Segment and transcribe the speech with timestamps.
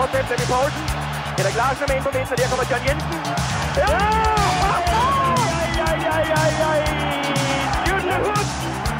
[0.00, 0.84] Fortsæt Flemming Poulsen.
[1.38, 3.18] Henrik Larsen er med ind på midten, og der kommer John Jensen.
[3.80, 3.98] Ja!
[5.78, 8.44] Ja, ja, ja, ja, Hud.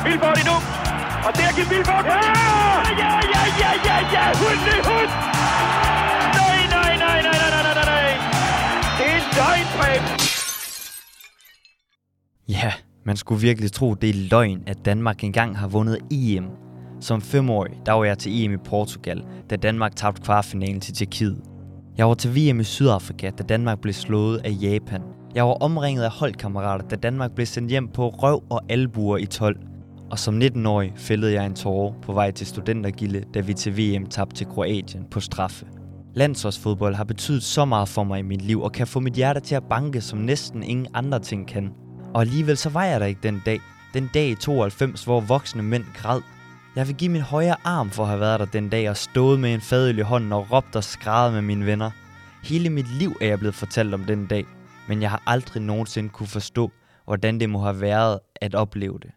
[0.04, 0.56] Vilborg endnu.
[1.26, 2.02] Og der giver Vilborg.
[2.12, 2.20] Ja!
[3.02, 4.24] Ja, ja, ja, ja, ja.
[4.40, 5.08] Hud.
[6.38, 8.10] Nej, nej, nej, nej, nej, nej, nej, nej.
[8.98, 9.06] Det
[9.44, 10.08] er en Preben.
[12.48, 12.72] Ja,
[13.06, 16.46] man skulle virkelig tro, det er løgn, at Danmark engang har vundet EM.
[17.00, 21.40] Som femårig, der var jeg til EM i Portugal, da Danmark tabte kvartfinalen til Tjekkiet.
[21.98, 25.02] Jeg var til VM i Sydafrika, da Danmark blev slået af Japan.
[25.34, 29.26] Jeg var omringet af holdkammerater, da Danmark blev sendt hjem på røv og albuer i
[29.26, 29.56] 12.
[30.10, 34.06] Og som 19-årig fældede jeg en tårer på vej til studentergilde, da vi til VM
[34.06, 35.66] tabte til Kroatien på straffe.
[36.14, 39.40] Landsholdsfodbold har betydet så meget for mig i mit liv og kan få mit hjerte
[39.40, 41.70] til at banke, som næsten ingen andre ting kan.
[42.14, 43.60] Og alligevel så var jeg der ikke den dag.
[43.94, 46.20] Den dag i 92, hvor voksne mænd græd.
[46.76, 49.40] Jeg vil give min højre arm for at have været der den dag og stået
[49.40, 51.90] med en fadøl i hånden og råbt og skrædet med mine venner.
[52.44, 54.46] Hele mit liv er jeg blevet fortalt om den dag,
[54.88, 56.70] men jeg har aldrig nogensinde kunne forstå,
[57.04, 59.10] hvordan det må have været at opleve det.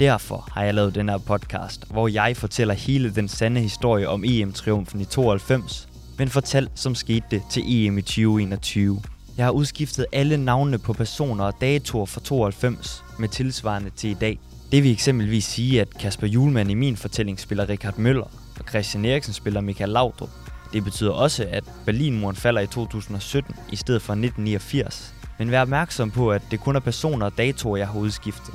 [0.00, 4.24] Derfor har jeg lavet den her podcast, hvor jeg fortæller hele den sande historie om
[4.24, 9.02] EM-triumfen i 92, men fortalt som skete det til EM i 2021.
[9.36, 14.14] Jeg har udskiftet alle navnene på personer og datoer fra 92 med tilsvarende til i
[14.14, 14.38] dag.
[14.72, 19.04] Det vil eksempelvis sige, at Kasper Julemand i min fortælling spiller Richard Møller, og Christian
[19.04, 20.30] Eriksen spiller Michael Laudrup.
[20.72, 25.14] Det betyder også, at Berlinmuren falder i 2017 i stedet for 1989.
[25.38, 28.54] Men vær opmærksom på, at det kun er personer og datoer, jeg har udskiftet.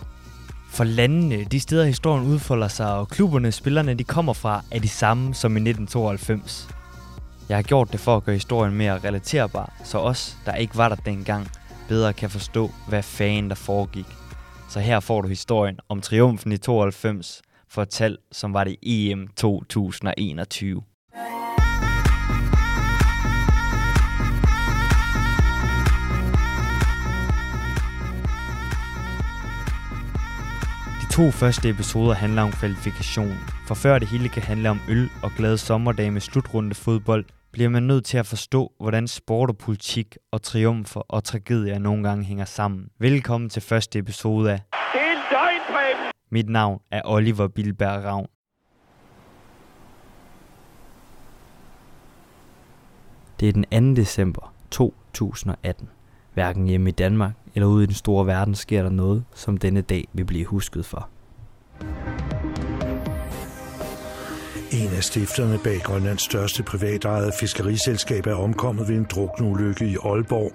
[0.70, 4.90] For landene, de steder historien udfolder sig, og klubberne, spillerne de kommer fra, er de
[4.90, 6.70] samme som i 1992.
[7.50, 10.90] Jeg har gjort det for at gøre historien mere relaterbar, så os, der ikke var
[10.90, 11.52] der dengang,
[11.88, 14.21] bedre kan forstå, hvad fanden der foregik.
[14.72, 20.84] Så her får du historien om triumfen i 92, fortalt som var det EM 2021.
[31.02, 33.38] De to første episoder handler om kvalifikation.
[33.68, 37.70] For før det hele kan handle om øl og glade sommerdage med slutrunde fodbold, bliver
[37.70, 42.26] man nødt til at forstå, hvordan sport og politik og triumfer og tragedier nogle gange
[42.26, 42.88] hænger sammen.
[43.00, 46.12] Velkommen til første episode af Det er en løgn, Preben.
[46.30, 48.28] Mit navn er Oliver Bilberg Ravn.
[53.40, 54.02] Det er den 2.
[54.02, 55.90] december 2018.
[56.34, 59.82] Hverken hjemme i Danmark eller ude i den store verden sker der noget, som denne
[59.82, 61.10] dag vil blive husket for.
[64.74, 70.52] En af stifterne bag Grønlands største privatejede fiskeriselskab er omkommet ved en drukneulykke i Aalborg.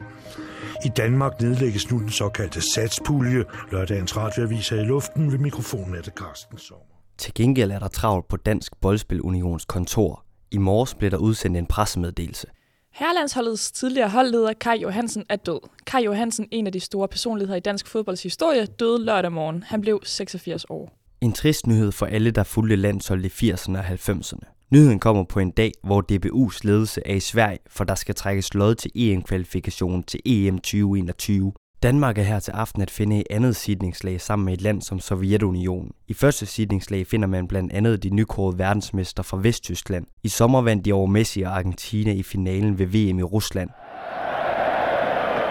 [0.85, 3.45] I Danmark nedlægges nu den såkaldte satspulje.
[3.73, 6.85] Lørdagens radioavis er i luften ved mikrofonen af det Carsten Sommer.
[7.19, 10.25] Til gengæld er der travlt på Dansk Boldspil Unions kontor.
[10.51, 12.47] I morges blev der udsendt en pressemeddelelse.
[12.93, 15.69] Herrelandsholdets tidligere holdleder Kai Johansen er død.
[15.87, 19.63] Kai Johansen, en af de store personligheder i dansk fodbolds historie, døde lørdag morgen.
[19.63, 21.06] Han blev 86 år.
[21.21, 24.69] En trist nyhed for alle, der fulgte landsholdet i 80'erne og 90'erne.
[24.73, 28.55] Nyheden kommer på en dag, hvor DBU's ledelse er i Sverige, for der skal trækkes
[28.55, 31.53] lod til EM-kvalifikationen til EM 2021.
[31.83, 35.01] Danmark er her til aften at finde et andet sidningslag sammen med et land som
[35.01, 35.91] Sovjetunionen.
[36.09, 40.07] I første sidningslag finder man blandt andet de nykårede verdensmester fra Vesttyskland.
[40.23, 43.71] I sommer vandt de over Messi og Argentina i finalen ved VM i Rusland.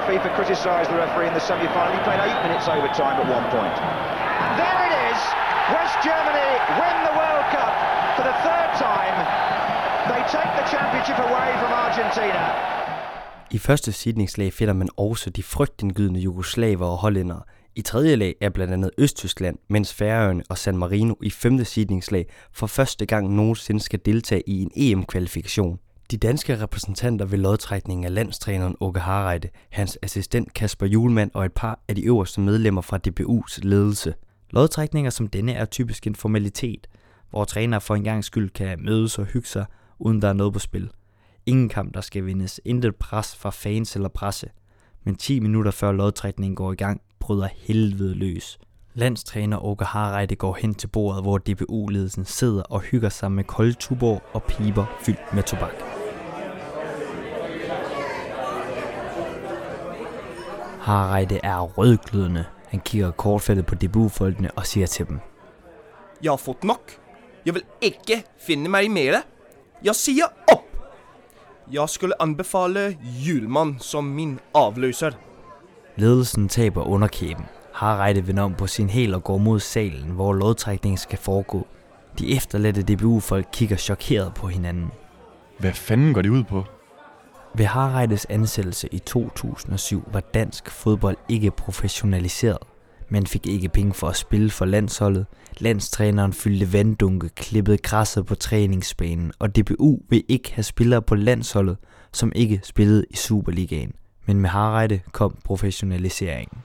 [0.07, 1.91] FIFA criticised the referee in the semi-final.
[1.97, 3.75] He played eight minutes overtime at one point.
[4.43, 5.44] And there it is.
[5.73, 7.73] West Germany win the World Cup
[8.15, 9.17] for the third time.
[10.11, 12.41] They take the championship away from Argentina.
[13.51, 17.41] I første sidningslag finder man også de frygtindgydende jugoslaver og hollændere.
[17.75, 22.25] I tredje lag er blandt andet Østtyskland, mens Færøerne og San Marino i femte sidningslag
[22.53, 25.79] for første gang nogensinde skal deltage i en EM-kvalifikation.
[26.11, 31.53] De danske repræsentanter ved lodtrækningen er landstræneren Åke Harreide, hans assistent Kasper Julemand og et
[31.53, 34.13] par af de øverste medlemmer fra DBU's ledelse.
[34.49, 36.87] Lodtrækninger som denne er typisk en formalitet,
[37.29, 39.65] hvor trænere for en gang skyld kan mødes og hygge sig,
[39.99, 40.91] uden der er noget på spil.
[41.45, 44.49] Ingen kamp, der skal vindes, intet pres fra fans eller presse.
[45.03, 48.59] Men 10 minutter før lodtrækningen går i gang, bryder helvede løs.
[48.93, 53.73] Landstræner Åke Harreide går hen til bordet, hvor DBU-ledelsen sidder og hygger sig med kolde
[53.73, 55.73] tubor og piber fyldt med tobak.
[60.79, 62.45] Harreide er rødglødende.
[62.75, 65.19] Han kigger kortfattet på DBU-folkene og siger til dem.
[66.23, 66.91] Jeg har fått nok.
[67.45, 68.17] Jeg vil ikke
[68.47, 69.21] finne meg i mere.
[69.83, 70.65] Jeg sier opp!
[71.71, 75.15] Jeg skulle anbefale Julemand som min avløser.
[75.95, 77.45] Ledelsen taber underkæben.
[77.73, 81.67] Harreide vender om på sin hæl og går mod salen, hvor lodtrækningen skal foregå.
[82.19, 84.91] De efterladte DBU-folk kigger chokeret på hinanden.
[85.59, 86.63] Hvad fanden går det ud på?
[87.57, 92.57] Ved Harreides ansættelse i 2007 var dansk fodbold ikke professionaliseret.
[93.09, 95.25] Man fik ikke penge for at spille for landsholdet.
[95.57, 101.77] Landstræneren fyldte vanddunke, klippede græsset på træningsbanen, og DBU vil ikke have spillere på landsholdet,
[102.13, 103.93] som ikke spillede i Superligaen.
[104.25, 106.57] Men med Harreide kom professionaliseringen.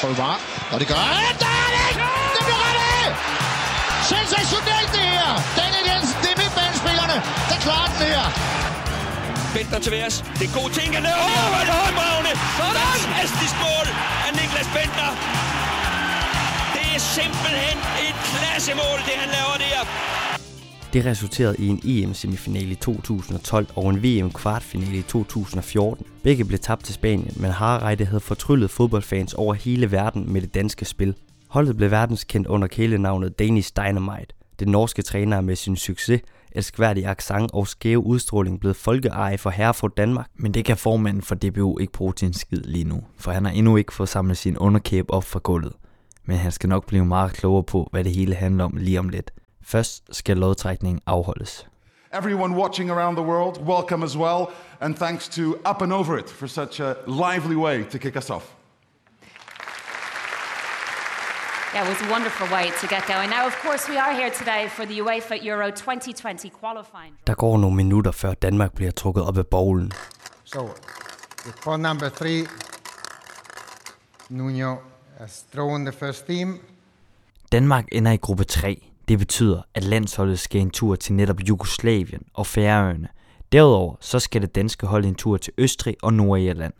[0.00, 0.38] Prøver,
[0.72, 1.47] og det gør han!
[8.00, 8.24] Den her.
[9.54, 10.16] Bender til værs.
[10.38, 11.16] Det er god ting, han er
[11.68, 12.32] det håndbragende.
[12.62, 13.86] Fantastisk mål
[14.26, 15.10] af Niklas Bender.
[16.76, 17.76] Det er simpelthen
[18.06, 19.80] et klassemål, det han laver der.
[20.92, 26.06] Det resulterede i en EM-semifinale i 2012 og en VM-kvartfinale i 2014.
[26.22, 30.54] Begge blev tabt til Spanien, men Harreide havde fortryllet fodboldfans over hele verden med det
[30.54, 31.14] danske spil.
[31.48, 34.34] Holdet blev verdenskendt under kælenavnet Danish Dynamite.
[34.60, 36.20] Den norske træner med sin succes,
[36.52, 40.26] elskværdige accent og skæve udstråling blevet folkeeje for Hereford Danmark.
[40.36, 43.44] Men det kan formanden for DBU ikke bruge til en skid lige nu, for han
[43.44, 45.72] har endnu ikke fået samlet sin underkæb op fra gulvet.
[46.24, 49.08] Men han skal nok blive meget klogere på, hvad det hele handler om lige om
[49.08, 49.30] lidt.
[49.62, 51.66] Først skal lodtrækningen afholdes.
[52.14, 54.46] Everyone watching around the world, welcome as well,
[54.80, 58.30] and thanks to Up and Over It for such a lively way to kick us
[58.30, 58.57] off.
[61.74, 63.30] Yeah, it was a wonderful way to get going.
[63.30, 67.14] Now, of course, we are here today for the UEFA Euro 2020 qualifying.
[67.26, 69.92] Der går nogle minutter, før Danmark bliver trukket op af bowlen.
[70.44, 70.68] So,
[71.62, 72.46] phone number three,
[74.28, 74.76] Nuno
[75.18, 76.58] has thrown the first team.
[77.52, 78.88] Danmark ender i gruppe 3.
[79.08, 83.08] Det betyder, at landsholdet skal en tur til netop Jugoslavien og Færøerne.
[83.52, 86.72] Derudover så skal det danske hold en tur til Østrig og Nordirland.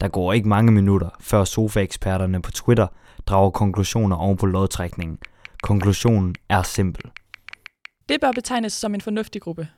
[0.00, 2.86] Der går ikke mange minutter, før sofa-eksperterne på Twitter
[3.26, 5.18] drager konklusioner oven på lodtrækningen.
[5.62, 7.10] Konklusionen er simpel.
[8.08, 9.68] Det bør betegnes som en fornuftig gruppe.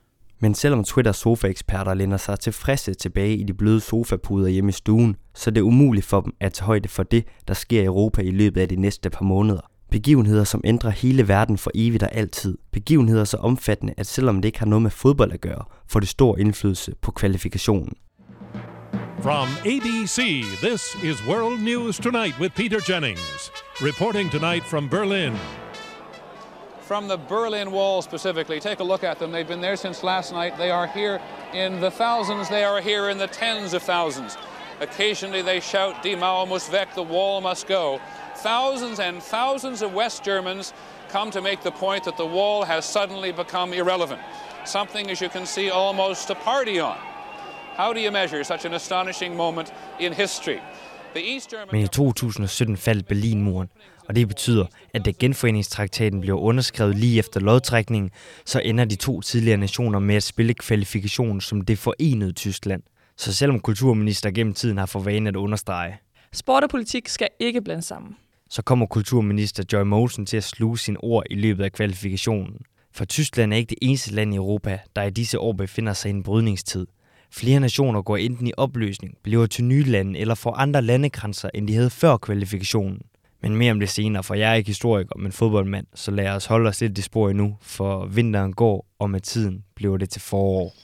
[0.41, 5.17] Men selvom Twitters sofa-eksperter lænder sig tilfredse tilbage i de bløde sofapuder hjemme i stuen,
[5.35, 8.23] så er det umuligt for dem at tage højde for det, der sker i Europa
[8.23, 9.61] i løbet af de næste par måneder.
[9.91, 12.59] Begivenheder, som ændrer hele verden for evigt og altid.
[12.73, 16.09] Begivenheder så omfattende, at selvom det ikke har noget med fodbold at gøre, får det
[16.09, 17.93] stor indflydelse på kvalifikationen.
[19.21, 23.51] From ABC, this is World News Tonight with Peter Jennings.
[23.81, 25.35] Reporting tonight from Berlin.
[26.81, 29.33] From the Berlin Wall specifically, take a look at them.
[29.33, 30.59] They've been there since last night.
[30.59, 31.21] They are here
[31.53, 34.37] in the thousands, they are here in the tens of thousands.
[34.81, 38.01] Occasionally they shout, Die Mauer muss weg, the wall must go.
[38.37, 40.75] Thousands and thousands of West Germans
[41.09, 44.21] come to make the point that the wall has suddenly become irrelevant.
[44.65, 46.99] Something, as you can see, almost a party on.
[47.77, 50.59] How do you measure such an astonishing moment in history?
[51.15, 51.69] The East German...
[51.73, 53.69] Men i 2017 faldt Berlinmuren,
[54.09, 58.11] og det betyder, at da genforeningstraktaten blev underskrevet lige efter lodtrækningen,
[58.45, 62.83] så ender de to tidligere nationer med at spille kvalifikationen som det forenede Tyskland.
[63.17, 65.99] Så selvom kulturminister gennem tiden har for vane at understrege,
[66.33, 68.17] Sport og politik skal ikke blande sammen.
[68.51, 72.57] så kommer kulturminister Joy Mogensen til at sluge sine ord i løbet af kvalifikationen.
[72.93, 76.09] For Tyskland er ikke det eneste land i Europa, der i disse år befinder sig
[76.09, 76.87] i en brydningstid.
[77.37, 81.69] Flere nationer går enten i opløsning, bliver til nye lande eller får andre landegrænser, end
[81.69, 83.01] de havde før kvalifikationen.
[83.43, 86.47] Men mere om det senere, for jeg er ikke historiker, men fodboldmand, så lad os
[86.47, 90.21] holde os lidt i spor endnu, for vinteren går, og med tiden bliver det til
[90.21, 90.75] forår.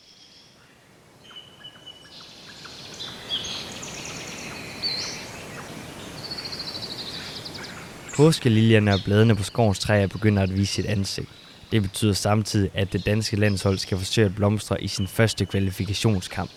[8.17, 11.29] Påskeliljerne og bladene på skovens træer begynder at vise sit ansigt.
[11.73, 16.50] Det betyder samtidig, at det danske landshold skal forsøge at blomstre i sin første kvalifikationskamp.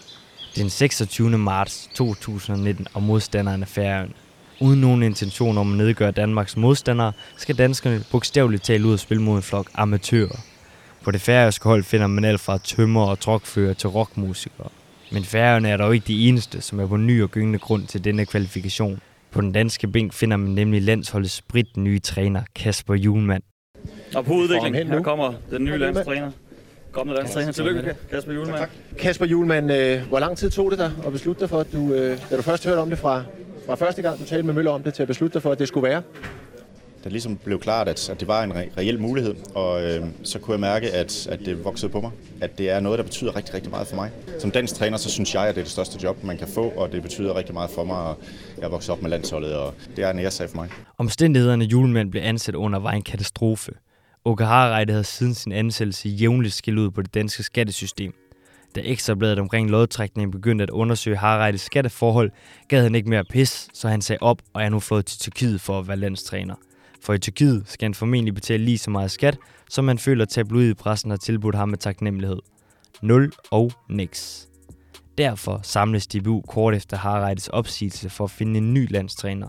[0.55, 1.37] Den 26.
[1.37, 4.13] marts 2019 og modstanderen af Færøerne.
[4.59, 9.23] Uden nogen intention om at nedgøre Danmarks modstandere, skal danskerne bogstaveligt talt ud og spille
[9.23, 10.39] mod en flok amatører.
[11.03, 14.69] På det færøske hold finder man alt fra tømmer og trokfører til rockmusikere.
[15.11, 18.03] Men Færøerne er dog ikke de eneste, som er på ny og gyngende grund til
[18.03, 18.99] denne kvalifikation.
[19.31, 23.43] På den danske bænk finder man nemlig landsholdets sprit nye træner, Kasper Julemand.
[24.15, 26.31] Og på udvikling, her kommer den nye landstræner.
[26.91, 27.51] Kommende landstræner.
[27.51, 28.69] Tillykke, Kasper Julemand.
[28.99, 31.93] Kasper Julemand, øh, hvor lang tid tog det dig at beslutte dig for, at du,
[31.93, 33.23] øh, da du først hørte om det fra,
[33.65, 35.59] fra første gang, du talte med Møller om det, til at beslutte dig for, at
[35.59, 36.01] det skulle være?
[37.03, 40.39] det ligesom blev klart, at, at det var en re- reel mulighed, og øh, så
[40.39, 42.11] kunne jeg mærke, at, at det voksede på mig.
[42.41, 44.11] At det er noget, der betyder rigtig, rigtig meget for mig.
[44.39, 46.69] Som dansk træner, så synes jeg, at det er det største job, man kan få,
[46.69, 47.97] og det betyder rigtig meget for mig.
[47.97, 48.17] Og
[48.61, 50.69] jeg vokset op med landsholdet, og det er en æresag for mig.
[50.97, 53.71] Omstændighederne julemand blev ansat under var en katastrofe.
[54.25, 58.13] Åke havde siden sin ansættelse jævnligt skilt ud på det danske skattesystem.
[58.75, 62.31] Da Ekstrabladet omkring lodtrækningen begyndte at undersøge Harreides skatteforhold,
[62.67, 65.61] gad han ikke mere pis, så han sagde op og er nu flået til Tyrkiet
[65.61, 66.55] for at være landstræner.
[67.01, 69.37] For i Tyrkiet skal han formentlig betale lige så meget skat,
[69.69, 72.39] som man føler tabloid i pressen har tilbudt ham med taknemmelighed.
[73.01, 74.47] 0 og niks.
[75.17, 79.47] Derfor samles DBU kort efter Harreides opsigelse for at finde en ny landstræner.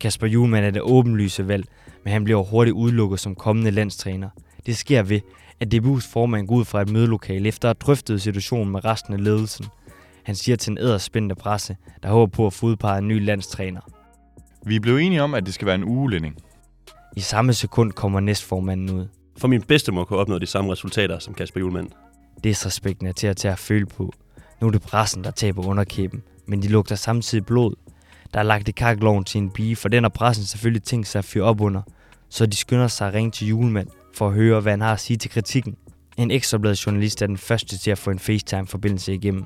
[0.00, 1.66] Kasper Juhlmann er det åbenlyse valg,
[2.04, 4.28] men han bliver hurtigt udelukket som kommende landstræner.
[4.66, 5.20] Det sker ved,
[5.60, 9.14] at DBU's formand går ud fra et mødelokale efter at have drøftet situationen med resten
[9.14, 9.66] af ledelsen.
[10.22, 13.80] Han siger til en æderspændende presse, der håber på at få udpeget en ny landstræner.
[14.66, 16.36] Vi er blevet enige om, at det skal være en ugelænding.
[17.16, 19.06] I samme sekund kommer næstformanden ud.
[19.38, 21.88] For min bedstemor kunne opnå de samme resultater som Kasper Julemand.
[22.44, 24.12] Disrespekten er til at tage at føle på.
[24.60, 27.74] Nu er det pressen, der taber underkæben, men de lugter samtidig blod.
[28.34, 31.18] Der er lagt i kakloven til en bige, for den har pressen selvfølgelig tænkt sig
[31.18, 31.82] at fyre op under.
[32.28, 35.00] Så de skynder sig at ringe til julemand for at høre, hvad han har at
[35.00, 35.76] sige til kritikken.
[36.16, 39.44] En ekstrabladet journalist er den første til at få en FaceTime-forbindelse igennem.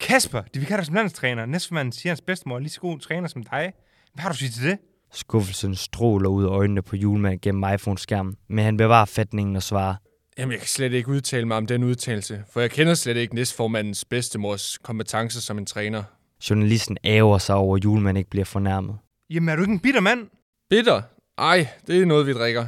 [0.00, 1.46] Kasper, de vil kalde dig som landstræner.
[1.46, 3.72] Næstformanden siger, hans bedstemor er lige så god træner som dig.
[4.14, 4.78] Hvad har du sige til det?
[5.12, 9.94] Skuffelsen stråler ud af øjnene på julemand gennem iPhone-skærmen, men han bevarer fatningen og svarer.
[10.38, 13.34] Jamen, jeg kan slet ikke udtale mig om den udtalelse, for jeg kender slet ikke
[13.34, 16.02] næstformandens bedstemors kompetencer som en træner.
[16.50, 18.98] Journalisten æver sig over, at julemand ikke bliver fornærmet.
[19.30, 20.28] Jamen, er du ikke en bitter mand?
[20.70, 21.02] Bitter?
[21.38, 22.66] Ej, det er noget, vi drikker.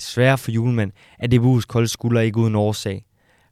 [0.00, 3.04] Desværre for julemand er DBU's kolde skulder ikke uden årsag.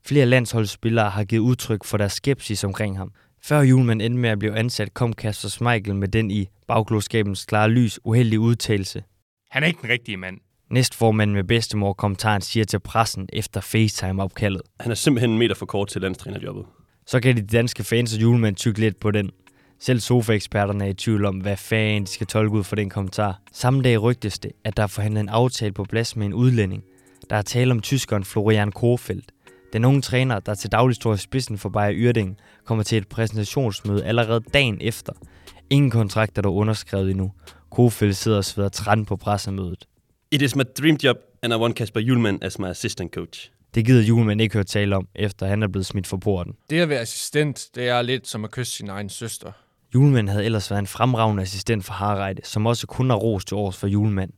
[0.06, 3.12] Flere landsholdsspillere har givet udtryk for deres skepsis omkring ham.
[3.42, 7.70] Før julemand endte med at blive ansat, kom Kasper Schmeichel med den i bagklodskabens klare
[7.70, 9.04] lys uheldige udtalelse.
[9.50, 10.38] Han er ikke den rigtige mand.
[10.72, 14.62] Næstformanden med bedstemor kommentaren siger til pressen efter FaceTime-opkaldet.
[14.80, 16.64] Han er simpelthen en meter for kort til landstrænerjobbet.
[17.06, 19.30] Så kan de danske fans og julemand tykke lidt på den.
[19.80, 23.40] Selv sofa-eksperterne er i tvivl om, hvad fanden de skal tolke ud for den kommentar.
[23.52, 26.82] Samme dag rygtes det, at der er forhandlet en aftale på plads med en udlænding.
[27.30, 29.32] Der er tale om tyskeren Florian Kofeldt.
[29.72, 33.08] Den unge træner, der til daglig står i spidsen for Bayer Yrding, kommer til et
[33.08, 35.12] præsentationsmøde allerede dagen efter.
[35.70, 37.32] Ingen kontrakt er dog underskrevet endnu.
[37.70, 39.86] Kofeldt sidder og sveder træn på pressemødet.
[40.32, 43.50] It is my dream job, and I want Kasper Julemand as my assistant coach.
[43.74, 46.54] Det gider Julemand ikke høre tale om, efter han er blevet smidt for porten.
[46.70, 49.52] Det at være assistent, det er lidt som at kysse sin egen søster.
[49.94, 53.56] Julemand havde ellers været en fremragende assistent for Harreide, som også kun har ros til
[53.56, 54.30] års for Julemand.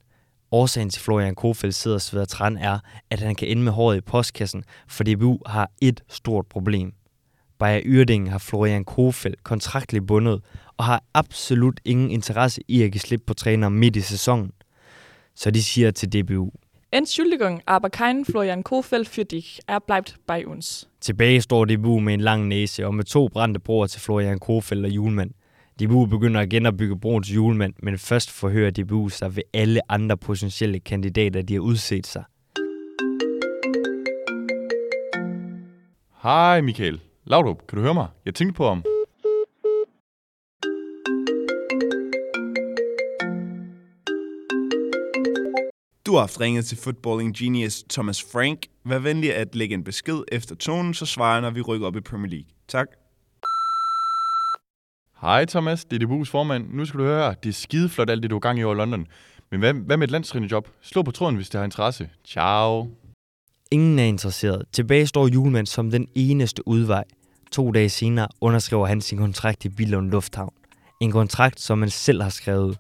[0.52, 2.78] Årsagen til Florian Kofeldt sidder og sveder træn er,
[3.10, 6.92] at han kan ende med håret i postkassen, for DBU har et stort problem.
[7.58, 10.40] Bayer Yrding har Florian Kofeldt kontraktligt bundet
[10.76, 14.50] og har absolut ingen interesse i at give slip på træner midt i sæsonen.
[15.34, 16.50] Så de siger til DBU.
[16.92, 19.60] Entschuldigung, aber kein Florian Kofeld für dich.
[19.68, 20.88] Er bleibt bei uns.
[21.00, 24.86] Tilbage står DBU med en lang næse og med to brændte broer til Florian Kofeldt
[24.86, 25.30] og Julemand.
[25.80, 30.16] DBU begynder at genopbygge broen til Julemand, men først forhører DBU sig ved alle andre
[30.16, 32.24] potentielle kandidater, de har udset sig.
[36.22, 37.00] Hej Michael.
[37.24, 38.08] Laudrup, kan du høre mig?
[38.24, 38.84] Jeg tænkte på om...
[46.06, 48.66] Du har haft ringet til Footballing Genius Thomas Frank.
[48.84, 51.96] Vær venlig at lægge en besked efter tonen, så svarer jeg, når vi rykker op
[51.96, 52.46] i Premier League.
[52.68, 52.86] Tak.
[55.20, 56.68] Hej Thomas, det er DBU's formand.
[56.72, 59.06] Nu skal du høre, det er skideflot alt det, du er gang i over London.
[59.50, 60.68] Men hvad, hvad med et landstrænerjob?
[60.82, 62.10] Slå på tråden, hvis det har interesse.
[62.26, 62.88] Ciao.
[63.70, 64.62] Ingen er interesseret.
[64.72, 67.04] Tilbage står Julemand som den eneste udvej.
[67.52, 70.54] To dage senere underskriver han sin kontrakt i Billund Lufthavn.
[71.00, 72.78] En kontrakt, som han selv har skrevet.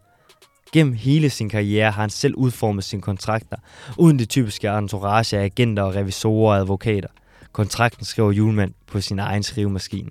[0.74, 3.56] Gennem hele sin karriere har han selv udformet sine kontrakter,
[3.98, 7.08] uden det typiske entourage af agenter og revisorer og advokater.
[7.52, 10.10] Kontrakten skriver Julemand på sin egen skrivemaskine.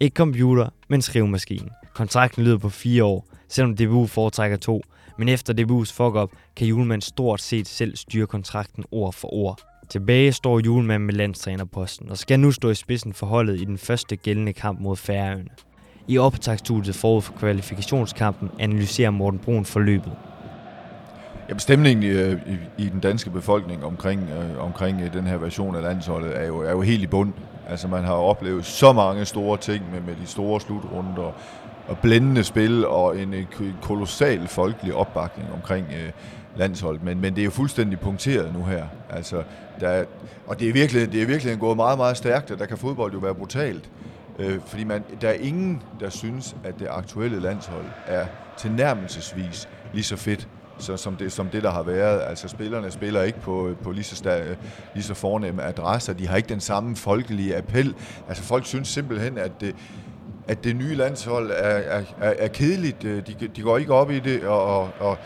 [0.00, 1.70] Ikke computer, men skrivemaskinen.
[1.94, 4.82] Kontrakten lyder på fire år, selvom DBU foretrækker to.
[5.18, 9.60] Men efter DBU's fuck-up, kan Julemand stort set selv styre kontrakten ord for ord.
[9.88, 13.78] Tilbage står Julemand med landstrænerposten, og skal nu stå i spidsen for holdet i den
[13.78, 15.50] første gældende kamp mod Færøerne.
[16.10, 20.12] I optagsstudiet forud for kvalifikationskampen analyserer Morten Brun forløbet.
[21.48, 25.76] Jamen, stemningen i, i, i den danske befolkning omkring, øh, omkring øh, den her version
[25.76, 27.32] af landsholdet er jo, er jo helt i bund.
[27.68, 31.32] Altså, man har oplevet så mange store ting med, med de store slutrunder,
[31.88, 33.46] og blændende spil og en, en
[33.82, 36.10] kolossal folkelig opbakning omkring øh,
[36.56, 37.02] landsholdet.
[37.02, 38.84] Men, men det er jo fuldstændig punkteret nu her.
[39.10, 39.42] Altså,
[39.80, 40.04] der er,
[40.46, 43.12] og det er, virkelig, det er virkelig gået meget, meget stærkt, og der kan fodbold
[43.12, 43.90] jo være brutalt.
[44.38, 48.26] Øh, fordi man, der er ingen, der synes, at det aktuelle landshold er
[48.58, 52.20] tilnærmelsesvis lige så fedt, så, som, det, som det, der har været.
[52.20, 54.56] Altså spillerne spiller ikke på, på lige, så sta,
[54.94, 56.12] lige så fornemme adresser.
[56.12, 57.94] De har ikke den samme folkelige appel.
[58.28, 59.74] Altså folk synes simpelthen, at det,
[60.48, 63.04] at det nye landshold er, er, er, er kedeligt.
[63.04, 65.18] Øh, de, de går ikke op i det, og, og,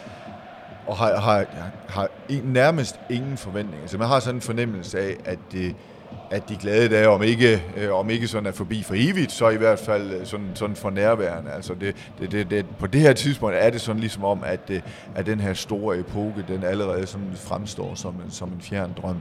[0.86, 1.46] og har, har,
[1.88, 3.86] har en, nærmest ingen forventninger.
[3.86, 5.76] Så man har sådan en fornemmelse af, at det,
[6.30, 9.48] at de glade dage, om ikke, øh, om ikke sådan er forbi for evigt, så
[9.48, 11.50] i hvert fald øh, sådan, sådan for nærværende.
[11.50, 14.60] Altså det, det, det, det, på det her tidspunkt er det sådan ligesom om, at,
[14.70, 14.80] øh,
[15.14, 19.16] at den her store epoke, den allerede sådan fremstår som, som en fjern drøm.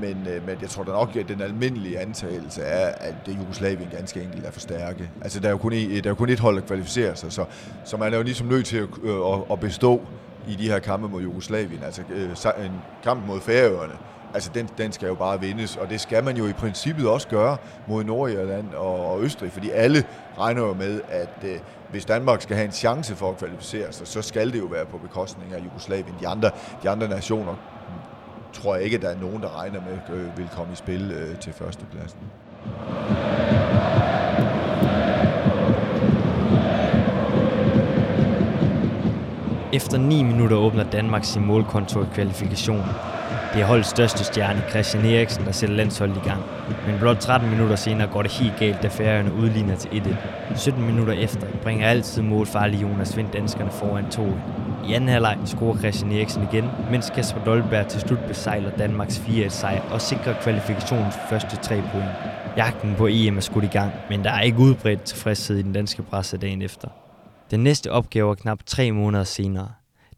[0.00, 3.88] Men, øh, men jeg tror da nok, at den almindelige antagelse er, at det Jugoslavien
[3.96, 5.10] ganske enkelt er for stærke.
[5.22, 7.44] Altså der er jo kun, et, der er kun et hold, der kvalificerer sig, så,
[7.84, 10.00] så man er jo ligesom nødt til at, øh, at bestå
[10.48, 11.82] i de her kampe mod Jugoslavien.
[11.84, 12.72] Altså øh, en
[13.04, 13.94] kamp mod Færøerne,
[14.34, 17.28] altså den, den skal jo bare vindes, og det skal man jo i princippet også
[17.28, 17.56] gøre
[17.86, 20.04] mod Nordirland og, og Østrig, fordi alle
[20.38, 21.58] regner jo med, at øh,
[21.90, 24.86] hvis Danmark skal have en chance for at kvalificere sig, så skal det jo være
[24.86, 26.14] på bekostning af Jugoslavien.
[26.20, 26.50] De andre,
[26.82, 27.54] de andre nationer
[28.52, 31.10] tror jeg ikke, at der er nogen, der regner med øh, vil komme i spil
[31.10, 32.20] øh, til førstepladsen.
[39.72, 42.84] Efter 9 minutter åbner Danmark sin målkonto i kvalifikationen.
[43.54, 46.42] Det er holdets største stjerne, Christian Eriksen, der sætter landsholdet i gang.
[46.86, 50.58] Men blot 13 minutter senere går det helt galt, da Færøerne udligner til 1-1.
[50.58, 54.22] 17 minutter efter bringer altid målfarlig Jonas Vind danskerne foran 2
[54.88, 59.48] I anden halvleg scorer Christian Eriksen igen, mens Kasper Dolberg til slut besejler Danmarks 4-1
[59.48, 62.08] sejr og sikrer kvalifikationens første tre point.
[62.56, 65.72] Jagten på EM er skudt i gang, men der er ikke udbredt tilfredshed i den
[65.72, 66.88] danske presse dagen efter.
[67.50, 69.68] Den næste opgave er knap tre måneder senere.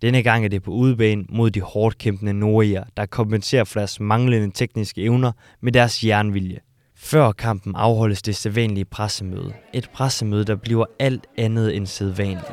[0.02, 4.00] Denne gang er det på udebane mod de hårdt kæmpende nordier, der kompenserer for deres
[4.00, 6.58] manglende tekniske evner med deres jernvilje.
[6.96, 9.52] Før kampen afholdes det sædvanlige pressemøde.
[9.72, 12.52] Et pressemøde, der bliver alt andet end sædvanligt.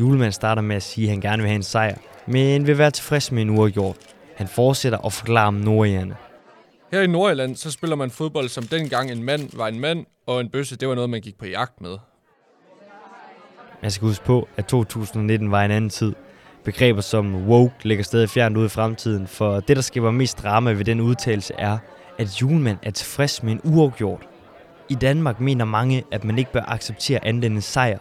[0.00, 2.90] Julemand starter med at sige, at han gerne vil have en sejr, men vil være
[2.90, 3.96] tilfreds med en uafgjort.
[4.36, 6.14] Han fortsætter og forklarer om nordierne.
[6.90, 10.40] Her i Nordjylland, så spiller man fodbold, som dengang en mand var en mand, og
[10.40, 11.98] en bøsse, det var noget, man gik på jagt med.
[13.82, 16.12] Man skal huske på, at 2019 var en anden tid.
[16.64, 20.72] Begreber som woke ligger stadig fjernt ude i fremtiden, for det, der skaber mest drama
[20.72, 21.78] ved den udtalelse, er,
[22.18, 24.28] at julemand er tilfreds med en uafgjort.
[24.88, 27.98] I Danmark mener mange, at man ikke bør acceptere andet end en sejr.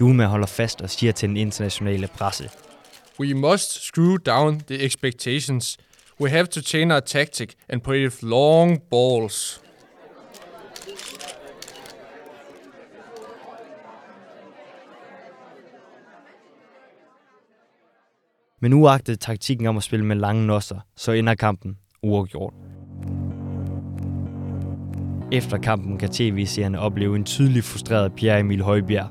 [0.00, 2.50] Julemand holder fast og siger til den internationale presse.
[3.20, 5.78] We must screw down the expectations.
[6.20, 9.60] We have to change our tactic and play with long balls.
[18.60, 22.54] Men uagtet taktikken om at spille med lange nosser, så ender kampen uafgjort.
[25.32, 29.10] Efter kampen kan tv-seerne opleve en tydelig frustreret Pierre Emil Højbjerg.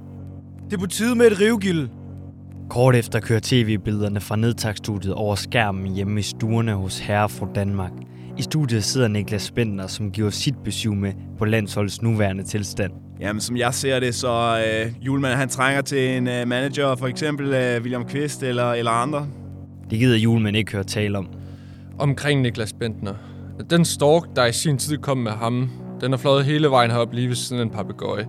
[0.65, 1.89] Det er på tide med et rivgilde.
[2.73, 7.91] Kort efter kører tv-billederne fra nedtagsstudiet over skærmen hjemme i stuerne hos Herre fra Danmark.
[8.38, 12.91] I studiet sidder Niklas Bentner, som giver sit besøg med på landsholdets nuværende tilstand.
[13.19, 17.07] Jamen, som jeg ser det, så øh, Julemand han trænger til en øh, manager, for
[17.07, 19.27] eksempel øh, William Kvist eller, eller andre.
[19.89, 21.27] Det gider Julemand ikke høre tale om.
[21.99, 23.13] Omkring Niklas Bentner.
[23.69, 25.69] Den stork, der i sin tid kom med ham,
[26.01, 28.27] den er fløjet hele vejen herop lige ved siden af en papegøje.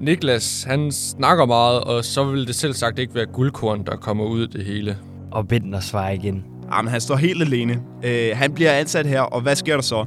[0.00, 4.24] Niklas, han snakker meget, og så vil det selv sagt ikke være guldkorn, der kommer
[4.24, 4.98] ud af det hele.
[5.32, 6.44] Og Bentner svarer igen.
[6.72, 7.82] Jamen, han står helt alene.
[8.04, 10.04] Øh, han bliver ansat her, og hvad sker der så?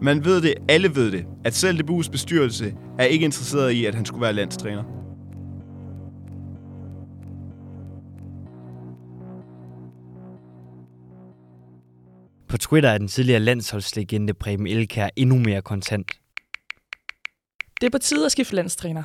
[0.00, 3.84] Man ved det, alle ved det, at selv det bues bestyrelse er ikke interesseret i,
[3.84, 4.82] at han skulle være landstræner.
[12.48, 16.21] På Twitter er den tidligere landsholdslegende Preben Elkær endnu mere kontant.
[17.82, 19.02] Det er på tide at skifte landstræner.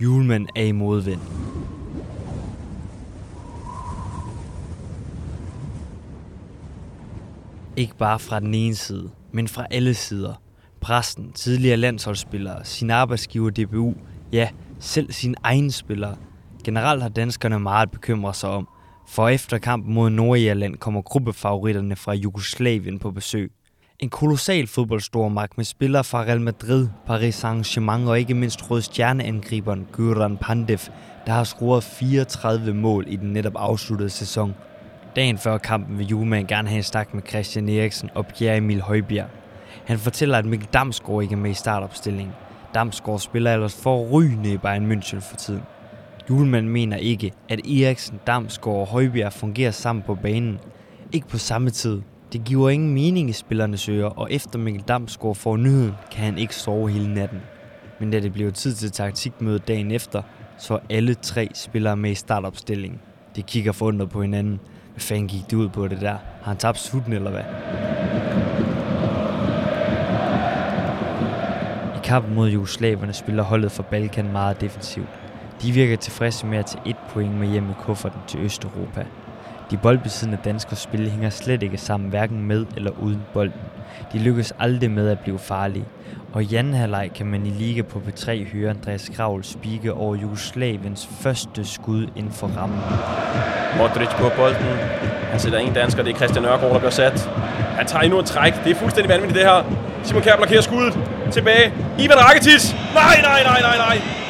[0.00, 1.20] Julemand er i modvind.
[7.76, 10.34] Ikke bare fra den ene side, men fra alle sider.
[10.80, 13.94] Præsten, tidligere landsholdsspillere, sin arbejdsgiver DBU,
[14.32, 14.48] ja,
[14.80, 16.16] selv sine egne spillere.
[16.64, 18.68] Generelt har danskerne meget bekymret sig om,
[19.08, 23.52] for efter kampen mod Nordirland kommer gruppefavoritterne fra Jugoslavien på besøg.
[23.98, 29.86] En kolossal fodboldstormagt med spillere fra Real Madrid, Paris Saint-Germain og ikke mindst Røde stjerneangriberen
[29.96, 30.78] Göran Pandev,
[31.26, 34.54] der har scoret 34 mål i den netop afsluttede sæson.
[35.16, 38.80] Dagen før kampen vil Julemand gerne have en snak med Christian Eriksen og Pierre Emil
[38.80, 39.28] Højbjerg.
[39.86, 42.34] Han fortæller, at Mikkel Damsgaard ikke er med i startopstillingen.
[42.74, 45.62] Damsgaard spiller ellers for rygende i Bayern München for tiden.
[46.30, 50.58] Julemand mener ikke, at Eriksen, Damsgaard og Højbjerg fungerer sammen på banen.
[51.12, 52.02] Ikke på samme tid.
[52.36, 56.38] Det giver ingen mening i spillernes ører, og efter Mikkel Damsgaard får nyheden, kan han
[56.38, 57.40] ikke sove hele natten.
[58.00, 60.22] Men da det bliver tid til taktikmødet dagen efter,
[60.58, 63.00] så er alle tre spillere med i startopstillingen.
[63.36, 64.60] De kigger forundret på hinanden.
[64.92, 66.10] Hvad fanden gik det ud på det der?
[66.10, 67.44] Har han tabt sutten eller hvad?
[71.96, 75.08] I kampen mod Jugoslaverne spiller holdet for Balkan meget defensivt.
[75.62, 79.06] De virker tilfredse med at tage et point med hjem i kufferten til Østeuropa.
[79.70, 83.60] De boldbesiddende danskers spil hænger slet ikke sammen, hverken med eller uden bolden.
[84.12, 85.84] De lykkes aldrig med at blive farlige.
[86.32, 90.16] Og i anden halvleg kan man i Liga på P3 høre Andreas Kravl spike over
[90.16, 92.80] Jugoslaviens første skud inden for rammen.
[93.78, 94.66] Modric på bolden.
[95.30, 97.30] Han sætter en dansker, det er Christian Nørgaard, der gør sat.
[97.78, 98.64] Han tager endnu et træk.
[98.64, 99.64] Det er fuldstændig vanvittigt, det her.
[100.02, 100.98] Simon Kjær blokerer skuddet.
[101.32, 101.72] Tilbage.
[101.98, 102.72] Ivan Rakitic.
[102.94, 104.25] Nej, nej, nej, nej, nej.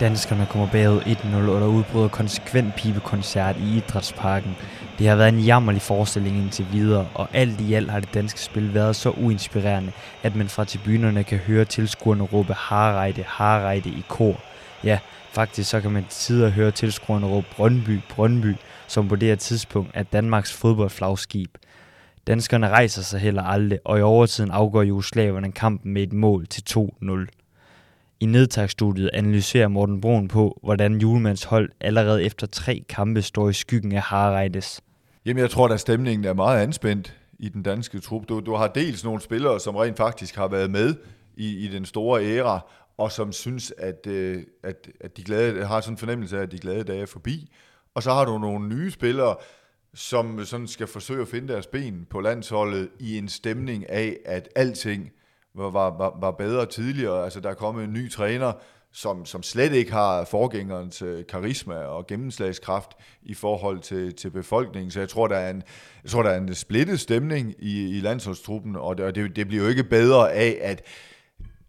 [0.00, 4.56] Danskerne kommer bagud 1-0, og der udbryder konsekvent pibekoncert i Idrætsparken.
[4.98, 8.40] Det har været en jammerlig forestilling indtil videre, og alt i alt har det danske
[8.40, 14.04] spil været så uinspirerende, at man fra tribunerne kan høre tilskuerne råbe Harreide, Harreide i
[14.08, 14.40] kor.
[14.84, 14.98] Ja,
[15.32, 18.54] faktisk så kan man til tider høre tilskuerne råbe Brøndby, Brøndby,
[18.86, 21.50] som på det her tidspunkt er Danmarks fodboldflagskib.
[22.26, 26.62] Danskerne rejser sig heller aldrig, og i overtiden afgår Jugoslaverne kampen med et mål til
[26.78, 27.43] 2-0.
[28.24, 33.52] I nedtagsstudiet analyserer Morten Broen på, hvordan Julemands hold allerede efter tre kampe står i
[33.52, 34.80] skyggen af Harreides.
[35.26, 38.28] Jamen, jeg tror, at stemningen er meget anspændt i den danske trup.
[38.28, 40.94] Du, du har dels nogle spillere, som rent faktisk har været med
[41.36, 42.66] i, i den store æra,
[42.98, 46.52] og som synes, at, øh, at, at de glade, har sådan en fornemmelse af, at
[46.52, 47.52] de glade dage er forbi.
[47.94, 49.36] Og så har du nogle nye spillere,
[49.94, 54.48] som sådan skal forsøge at finde deres ben på landsholdet i en stemning af, at
[54.56, 55.12] alting
[55.54, 57.24] var, var, var bedre tidligere.
[57.24, 58.52] Altså, der er kommet en ny træner,
[58.92, 62.90] som, som slet ikke har forgængerens øh, karisma og gennemslagskraft
[63.22, 64.90] i forhold til, til befolkningen.
[64.90, 65.62] Så jeg tror, der er en,
[66.02, 69.48] jeg tror, der er en splittet stemning i, i landsholdstruppen, og det, og det, det
[69.48, 70.82] bliver jo ikke bedre af, at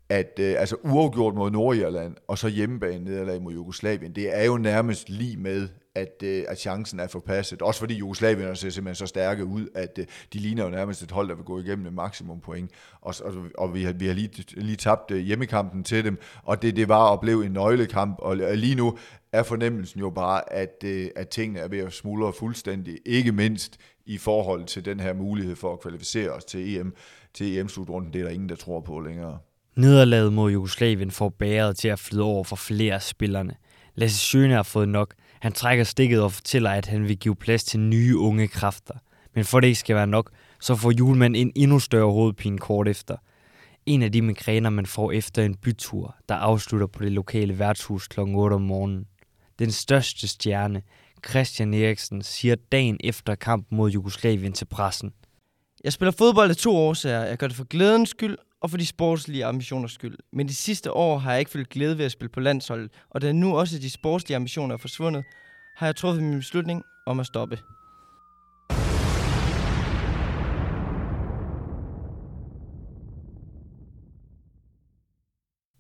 [0.09, 4.57] at øh, altså uafgjort mod Nordirland, og så hjemmebane nederlag mod Jugoslavien, det er jo
[4.57, 7.61] nærmest lige med, at, øh, at chancen er forpasset.
[7.61, 11.11] Også fordi Jugoslavien ser simpelthen så stærke ud, at øh, de ligner jo nærmest et
[11.11, 12.71] hold, der vil gå igennem med maksimum point.
[13.01, 16.61] Og, og, og vi har, vi har lige, lige tabt øh, hjemmekampen til dem, og
[16.61, 18.15] det, det var og blev en nøglekamp.
[18.19, 18.97] Og lige nu
[19.31, 22.97] er fornemmelsen jo bare, at, øh, at tingene er ved at smuldre fuldstændig.
[23.05, 26.93] Ikke mindst i forhold til den her mulighed for at kvalificere os til EM,
[27.33, 28.13] til EM-slutrunden.
[28.13, 29.37] Det er der ingen, der tror på længere.
[29.75, 33.55] Nederlaget mod Jugoslavien får bæret til at flyde over for flere af spillerne.
[33.95, 35.13] Lasse Sjøne har fået nok.
[35.45, 38.93] Han trækker stikket og fortæller, at han vil give plads til nye unge kræfter.
[39.35, 40.31] Men for det ikke skal være nok,
[40.61, 43.17] så får julemanden en endnu større hovedpine kort efter.
[43.85, 48.07] En af de migræner, man får efter en bytur, der afslutter på det lokale værtshus
[48.07, 48.19] kl.
[48.19, 49.05] 8 om morgenen.
[49.59, 50.81] Den største stjerne,
[51.29, 55.13] Christian Eriksen, siger dagen efter kampen mod Jugoslavien til pressen.
[55.83, 57.23] Jeg spiller fodbold af to årsager.
[57.23, 60.17] Jeg gør det for glædens skyld og for de sportslige ambitioners skyld.
[60.33, 63.21] Men de sidste år har jeg ikke følt glæde ved at spille på landsholdet, og
[63.21, 65.23] da nu også de sportslige ambitioner er forsvundet,
[65.75, 67.59] har jeg truffet min beslutning om at stoppe.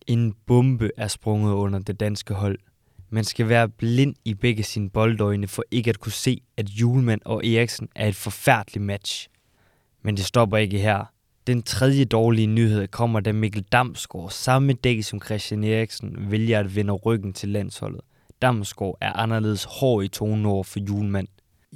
[0.07, 2.59] En bombe er sprunget under det danske hold.
[3.09, 7.21] Man skal være blind i begge sine boldøjne for ikke at kunne se, at Julemand
[7.25, 9.29] og Eriksen er et forfærdeligt match.
[10.01, 11.14] Men det stopper ikke her.
[11.47, 16.75] Den tredje dårlige nyhed kommer, da Mikkel Damsgaard samme dag som Christian Eriksen vælger at
[16.75, 18.01] vende ryggen til landsholdet.
[18.41, 21.27] Damsgaard er anderledes hård i tonen over for Julemand.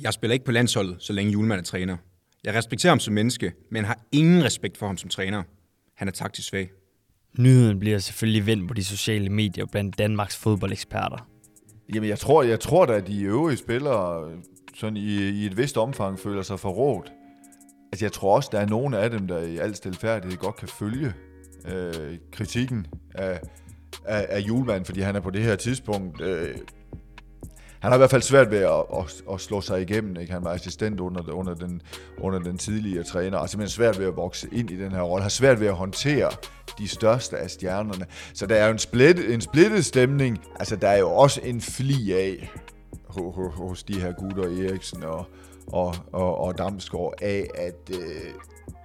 [0.02, 1.98] Jeg spiller ikke på landsholdet, så længe Julemand er træner.
[2.44, 5.44] Jeg respekterer ham som menneske, men har ingen respekt for ham som træner.
[5.96, 6.70] Han er taktisk svag.
[7.38, 11.28] Nyheden bliver selvfølgelig vendt på de sociale medier blandt Danmarks fodboldeksperter.
[11.94, 14.32] Jamen, jeg tror, jeg tror da, at de øvrige spillere
[14.76, 17.12] sådan i, i et vist omfang føler sig forrådt.
[17.92, 20.68] Altså, jeg tror også, der er nogle af dem, der i al stilfærdighed godt kan
[20.68, 21.14] følge
[21.66, 23.40] øh, kritikken af,
[24.06, 26.22] af, af julemanden, fordi han er på det her tidspunkt...
[26.22, 26.56] Øh,
[27.80, 30.18] han har i hvert fald svært ved at, at, at slå sig igennem.
[30.20, 30.34] Ikke?
[30.34, 31.82] Han var assistent under, under, den,
[32.18, 35.22] under den tidligere træner, og simpelthen svært ved at vokse ind i den her rolle.
[35.22, 36.30] Har svært ved at håndtere
[36.78, 38.06] de største af stjernerne.
[38.34, 40.40] Så der er jo en, split, en splittet stemning.
[40.60, 42.52] Altså, der er jo også en fli af
[43.56, 45.26] hos de her gutter, Eriksen og,
[45.74, 48.34] og, og, og Damsgaard af, at, øh,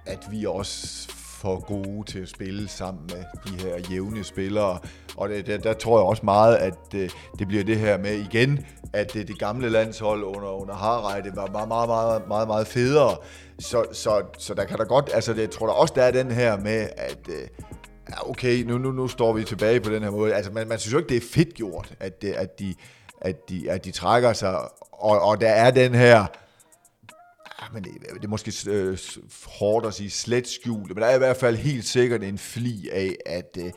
[0.05, 1.07] at vi også
[1.45, 4.79] for gode til at spille sammen med de her jævne spillere.
[5.17, 8.13] Og det, der, der tror jeg også meget, at øh, det bliver det her med
[8.13, 12.67] igen, at det, det gamle landshold under, under Harreide var meget, meget, meget, meget, meget
[12.67, 13.17] federe.
[13.59, 16.11] Så, så, så der kan der godt, altså det, jeg tror der også, der er
[16.11, 17.47] den her med, at øh,
[18.09, 20.33] ja, okay, nu, nu, nu står vi tilbage på den her måde.
[20.33, 22.75] Altså man, man synes jo ikke, det er fedt gjort, at, øh, at, de,
[23.21, 24.57] at, de, at de trækker sig,
[24.91, 26.25] og, og der er den her,
[27.59, 28.97] Ah, men det, det er måske øh,
[29.45, 32.89] hårdt at sige slet skjult, men der er i hvert fald helt sikkert en fli
[32.89, 33.71] af, at øh,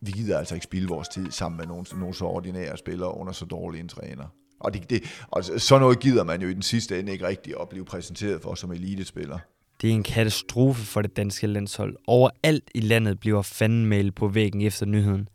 [0.00, 3.32] vi gider altså ikke spille vores tid sammen med nogle, nogle så ordinære spillere under
[3.32, 4.24] så dårlige en træner.
[4.60, 7.54] Og, det, det, og sådan noget gider man jo i den sidste ende ikke rigtig
[7.60, 9.38] at blive præsenteret for som elitespiller.
[9.80, 11.96] Det er en katastrofe for det danske landshold.
[12.06, 15.28] Overalt i landet bliver fandmail på væggen efter nyheden.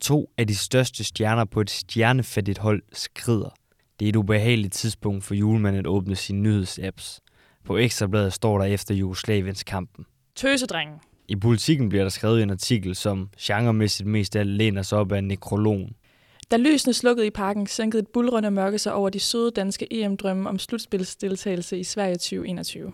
[0.00, 3.54] To af de største stjerner på et stjernefattigt hold skrider.
[4.00, 7.20] Det er et ubehageligt tidspunkt for julemanden at åbne sine nyhedsapps.
[7.64, 10.06] På Ekstrabladet står der efter Jugoslaviens kampen.
[10.36, 10.98] Tøsedrengen.
[11.28, 15.12] I politikken bliver der skrevet en artikel, som genremæssigt mest af alt læner sig op
[15.12, 15.92] af nekrologen.
[16.50, 20.48] Da lysene slukkede i parken, sænkede et bulrende mørke sig over de søde danske EM-drømme
[20.48, 22.92] om slutspilsdeltagelse i Sverige 2021.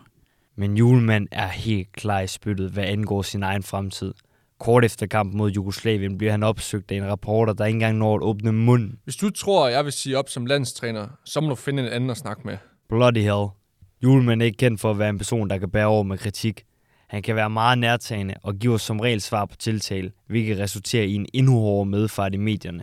[0.57, 4.15] Men julemand er helt klar i spyttet, hvad angår sin egen fremtid.
[4.59, 8.15] Kort efter kampen mod Jugoslavien bliver han opsøgt af en rapporter, der ikke engang når
[8.15, 8.99] at åbne munden.
[9.05, 11.89] Hvis du tror, at jeg vil sige op som landstræner, så må du finde en
[11.89, 12.57] anden at snakke med.
[12.89, 13.60] Bloody hell.
[14.03, 16.65] Julemand er ikke kendt for at være en person, der kan bære over med kritik.
[17.09, 21.15] Han kan være meget nærtagende og giver som regel svar på tiltale, hvilket resulterer i
[21.15, 22.83] en endnu hårdere medfart i medierne.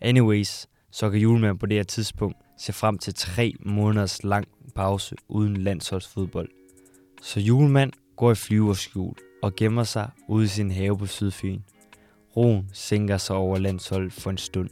[0.00, 5.16] Anyways, så kan Julemand på det her tidspunkt se frem til tre måneders lang pause
[5.28, 6.48] uden landsholdsfodbold.
[7.22, 11.60] Så Julemand går i flyverskjul og gemmer sig ude i sin have på Sydfyn.
[12.36, 14.70] Roen sænker sig over landsholdet for en stund.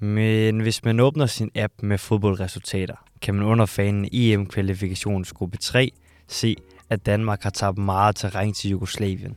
[0.00, 5.90] Men hvis man åbner sin app med fodboldresultater, kan man under fanen EM-kvalifikationsgruppe 3
[6.28, 6.56] se,
[6.90, 9.36] at Danmark har tabt meget terræn til Jugoslavien.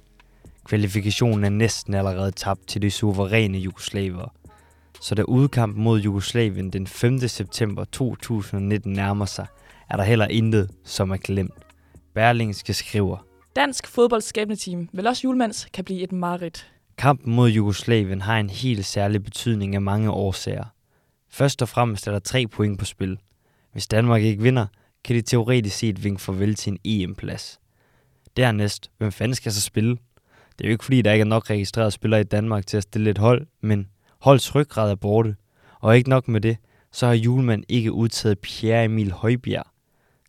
[0.66, 4.34] Kvalifikationen er næsten allerede tabt til de suveræne jugoslaver.
[5.02, 7.20] Så da udkampen mod Jugoslavien den 5.
[7.20, 9.46] september 2019 nærmer sig,
[9.90, 11.66] er der heller intet, som er glemt.
[12.14, 16.72] Berlingske skriver, Dansk fodboldskabende vel også julemands kan blive et mareridt.
[17.02, 20.64] Kampen mod Jugoslavien har en helt særlig betydning af mange årsager.
[21.30, 23.18] Først og fremmest er der tre point på spil.
[23.72, 24.66] Hvis Danmark ikke vinder,
[25.04, 27.60] kan de teoretisk set vinke farvel til en EM-plads.
[28.38, 29.98] Dernæst, hvem fanden skal så spille?
[30.58, 32.84] Det er jo ikke fordi, der ikke er nok registrerede spillere i Danmark til at
[32.84, 33.88] stille et hold, men
[34.20, 35.36] holds ryggrad er borte.
[35.80, 36.58] Og ikke nok med det,
[36.92, 39.71] så har Julemand ikke udtaget Pierre Emil Højbjerg.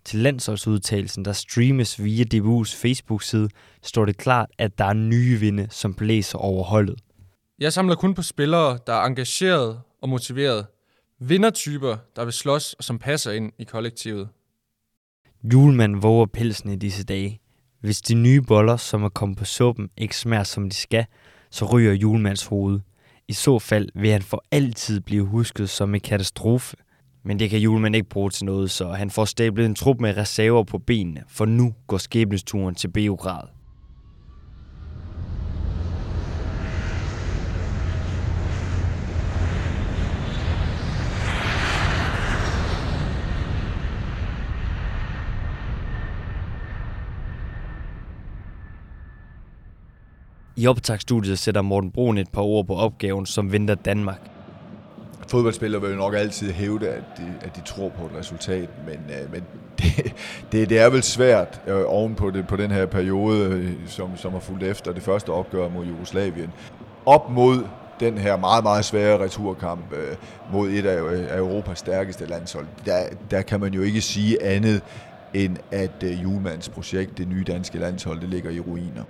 [0.04, 3.48] Til landsholdsudtagelsen, der streames via DBU's Facebook-side,
[3.82, 7.00] står det klart, at der er nye vinde, som blæser over holdet.
[7.58, 10.66] Jeg samler kun på spillere, der er engageret og motiveret.
[11.20, 14.28] Vindertyper, der vil slås og som passer ind i kollektivet.
[15.52, 17.40] Julemand våger pelsen i disse dage.
[17.80, 21.06] Hvis de nye boller, som er kommet på suppen, ikke smager som de skal,
[21.50, 22.80] så ryger julemands hoved.
[23.28, 26.76] I så fald vil han for altid blive husket som en katastrofe.
[27.24, 30.16] Men det kan julemand ikke bruge til noget, så han får stablet en trup med
[30.16, 33.48] reserver på benene, for nu går skæbnesturen til Beograd.
[50.56, 54.41] I optagsstudiet sætter Morten Brun et par ord på opgaven, som venter Danmark.
[55.32, 58.94] Fodboldspillere vil jo nok altid hævde, at de, at de tror på et resultat, men,
[58.94, 59.42] øh, men
[59.78, 60.14] det,
[60.52, 64.16] det, det er vel svært øh, oven på, det, på den her periode, øh, som,
[64.16, 66.50] som har fulgt efter det første opgør mod Jugoslavien.
[67.06, 67.64] Op mod
[68.00, 70.16] den her meget, meget svære returkamp øh,
[70.52, 74.82] mod et af, af Europas stærkeste landshold, der, der kan man jo ikke sige andet,
[75.34, 79.04] end at øh, Julmans projekt, det nye danske landshold, det ligger i ruiner.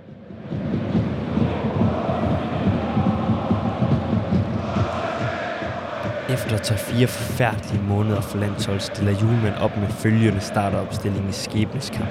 [6.33, 11.31] Efter at tage fire forfærdelige måneder for landshold, stiller Julemand op med følgende starteropstilling i
[11.31, 12.07] skæbneskamp.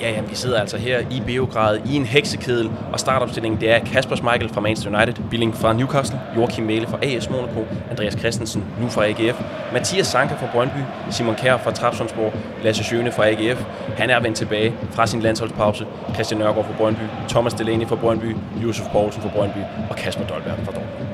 [0.00, 3.78] Ja, ja, vi sidder altså her i Beograd i en heksekedel, og startopstillingen det er
[3.78, 8.64] Kasper Schmeichel fra Manchester United, Billing fra Newcastle, Joachim Mæle fra AS Monaco, Andreas Christensen
[8.80, 13.64] nu fra AGF, Mathias Sanka fra Brøndby, Simon Kjær fra Trapsonsborg, Lasse Sjøne fra AGF.
[13.96, 18.36] Han er vendt tilbage fra sin landsholdspause, Christian Nørgaard fra Brøndby, Thomas Delaney fra Brøndby,
[18.62, 21.07] Josef Poulsen fra Brøndby og Kasper Dolberg fra Dortmund.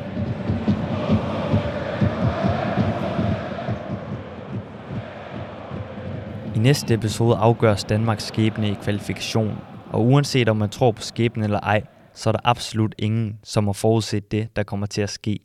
[6.65, 9.59] Næste episode afgøres Danmarks skæbne i kvalifikation.
[9.93, 11.83] og uanset om man tror på skæbnen eller ej,
[12.15, 15.39] så er der absolut ingen, som har forudset det, der kommer til at ske.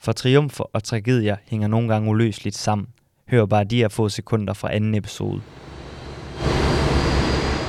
[0.00, 2.86] For triumfer og tragedier hænger nogle gange uløseligt sammen.
[3.30, 5.40] Hør bare de her få sekunder fra anden episode.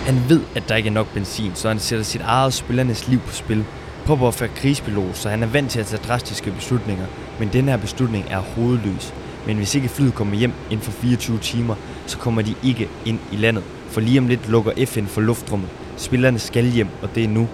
[0.05, 3.19] Han ved, at der ikke er nok benzin, så han sætter sit eget spillernes liv
[3.19, 3.65] på spil.
[4.05, 7.05] Prøver at være krigspilot, så han er vant til at tage drastiske beslutninger,
[7.39, 9.13] men den her beslutning er hovedløs.
[9.47, 13.19] Men hvis ikke flyet kommer hjem inden for 24 timer, så kommer de ikke ind
[13.31, 13.63] i landet.
[13.63, 15.69] For lige om lidt lukker FN for luftrummet.
[15.97, 17.47] Spillerne skal hjem, og det er nu.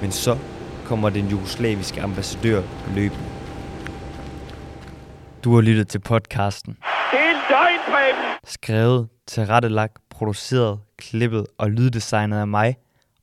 [0.00, 0.38] Men så
[0.84, 2.62] kommer den jugoslaviske ambassadør
[2.94, 3.24] løbende.
[5.44, 6.72] Du har lyttet til podcasten.
[7.12, 8.38] Det er løgn, Preben!
[8.44, 12.76] Skrevet, tilrettelagt, produceret, klippet og lyddesignet af mig,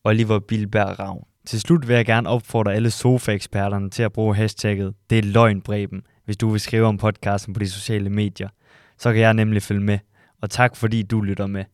[0.03, 1.23] Oliver Bilberg Ravn.
[1.47, 5.61] Til slut vil jeg gerne opfordre alle sofa-eksperterne til at bruge hashtagget Det er løgn,
[5.61, 8.49] Breben, hvis du vil skrive om podcasten på de sociale medier.
[8.97, 9.99] Så kan jeg nemlig følge med.
[10.43, 11.65] Og tak fordi du lytter med.